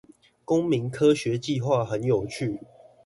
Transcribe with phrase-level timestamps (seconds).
[0.45, 2.59] 公民科學計畫很有趣